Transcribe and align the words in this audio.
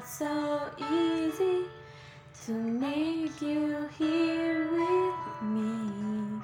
not 0.00 0.08
so 0.08 0.60
easy 0.78 1.66
to 2.46 2.52
make 2.52 3.42
you 3.42 3.86
here 3.98 4.70
with 4.70 5.42
me. 5.42 6.40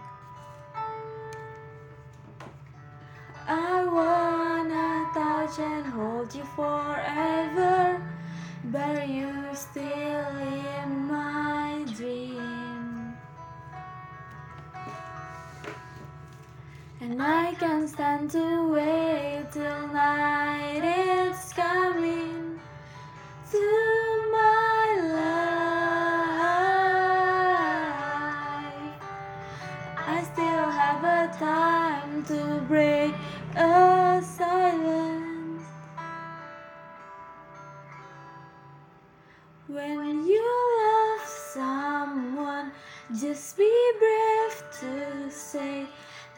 I 3.48 3.84
wanna 3.84 5.08
touch 5.14 5.58
and 5.58 5.86
hold 5.86 6.34
you 6.34 6.45
forever, 6.54 8.03
but 8.66 9.08
you're 9.08 9.54
still 9.54 10.36
in 10.82 11.07
my 11.07 11.85
dream. 11.96 13.16
And 17.00 17.22
I 17.22 17.54
can't 17.54 17.88
stand 17.88 18.30
to 18.32 18.68
wait 18.68 19.46
till 19.52 19.88
night 19.88 20.25
to 32.27 32.61
break 32.66 33.14
a 33.55 34.20
silence. 34.20 35.62
When 39.69 40.27
you 40.27 40.47
love 40.83 41.27
someone, 41.27 42.72
just 43.20 43.56
be 43.56 43.72
brave 43.98 44.62
to 44.80 45.30
say 45.30 45.86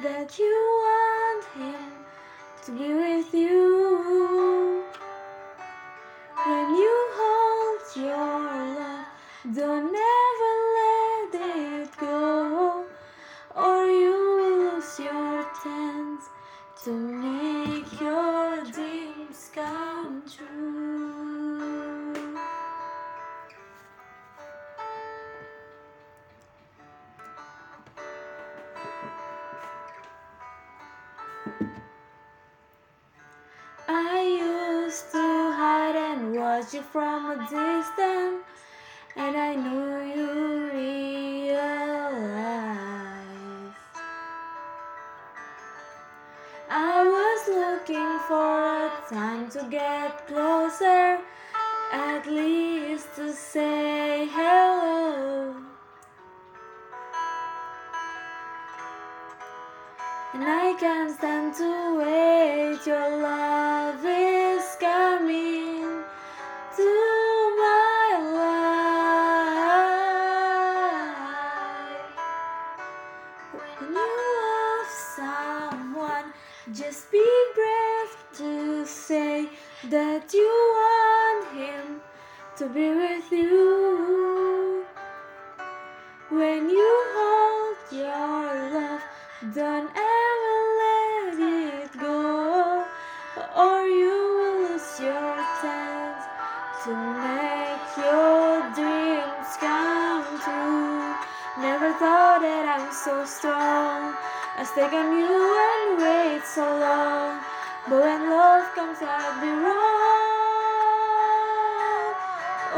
that 0.03 0.39
you 0.39 0.55
want 0.85 1.45
him 1.57 1.91
to 2.67 2.73
be 2.73 2.95
with 2.95 3.33
you. 3.35 4.78
I 33.89 34.21
used 34.21 35.13
to 35.13 35.53
hide 35.57 35.97
and 35.97 36.37
watch 36.37 36.75
you 36.75 36.83
from 36.83 37.31
a 37.31 37.37
distance, 37.37 38.45
and 39.17 39.37
I 39.37 39.55
knew 39.55 40.01
you 40.15 40.71
realized. 40.73 41.89
I 46.71 47.03
was 47.17 47.49
looking 47.49 48.19
for 48.29 48.87
a 48.87 48.91
time 49.09 49.49
to 49.51 49.67
get 49.71 50.27
closer, 50.27 51.19
at 51.93 52.27
least 52.27 53.15
to 53.17 53.33
can't 60.79 61.11
stand 61.11 61.55
to 61.55 61.99
wait. 61.99 62.87
Your 62.87 63.19
love 63.21 64.05
is 64.05 64.77
coming 64.79 66.05
to 66.77 66.89
my 67.59 68.19
life. 68.39 68.79
When 73.53 73.93
you 73.93 74.07
love 74.39 74.91
someone, 75.17 76.33
just 76.73 77.11
be 77.11 77.27
brave 77.57 78.15
to 78.39 78.87
say 78.87 79.49
that 79.91 80.33
you 80.33 80.53
want 80.79 81.45
him 81.57 82.01
to 82.57 82.69
be 82.69 82.91
with 82.91 83.33
you. 83.33 84.85
When 86.31 86.71
you 86.71 87.05
hold 87.17 87.77
your 87.91 88.71
love, 88.75 89.03
don't 89.55 89.91
I'm 102.79 102.93
so 102.93 103.25
strong. 103.27 104.15
I 104.55 104.63
stay 104.63 104.87
on 104.87 105.11
you 105.19 105.27
and 105.27 105.99
wait 105.99 106.47
so 106.47 106.63
long, 106.63 107.43
but 107.91 107.99
when 108.07 108.31
love 108.31 108.71
comes, 108.79 109.03
I'll 109.03 109.35
be 109.43 109.51
wrong. 109.51 109.75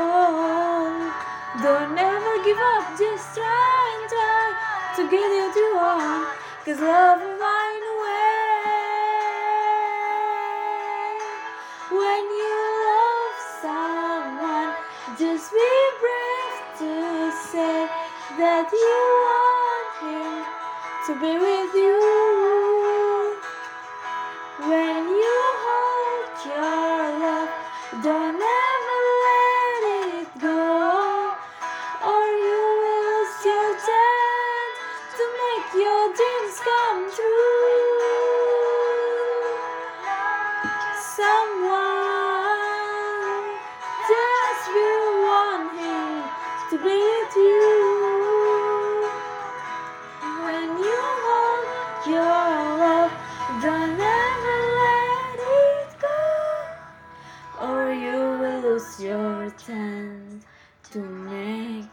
Oh, 0.00 0.88
don't 1.60 1.98
ever 2.00 2.34
give 2.48 2.56
up, 2.56 2.96
just 2.96 3.36
try 3.36 3.76
and 3.92 4.08
try 4.08 4.56
to 4.96 5.02
get 5.12 5.20
what 5.20 5.52
you 5.52 5.68
want. 5.76 6.32
Cause 6.64 6.80
love 6.80 7.20
will 7.20 7.36
find 7.36 7.82
a 7.92 7.94
way. 8.00 8.40
When 11.92 12.24
you 12.40 12.56
love 12.88 13.36
someone, 13.60 14.72
just 15.20 15.52
be 15.52 15.70
brave 16.00 16.56
to 16.80 17.28
say 17.52 17.84
that 18.40 18.72
you 18.72 19.20
him 19.28 19.39
to 21.10 21.16
be 21.18 21.38
with 21.38 21.74
you. 21.74 22.19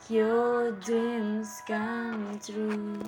Your 0.09 0.71
dreams 0.71 1.61
come 1.67 2.39
true. 2.45 2.99